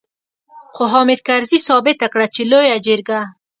خو 0.75 0.83
حامد 0.93 1.19
کرزي 1.27 1.59
ثابته 1.67 2.05
کړه 2.13 2.27
چې 2.35 2.41
لويه 2.51 2.77
جرګه. 2.85 3.19